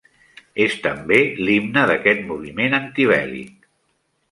És 0.63 0.77
també 0.85 1.19
l'himne 1.49 1.85
d'aquest 1.91 2.25
moviment 2.33 2.77
antibèl·lic. 2.81 3.71